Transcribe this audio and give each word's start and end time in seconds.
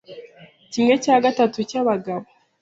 kimwe 0.71 0.93
cya 1.03 1.15
gatatu 1.25 1.57
cy'abagabo 1.69 2.25